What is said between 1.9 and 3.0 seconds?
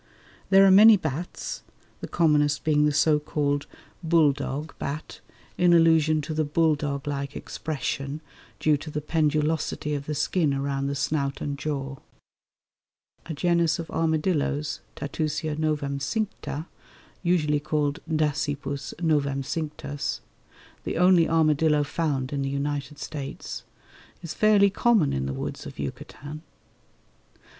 the commonest being the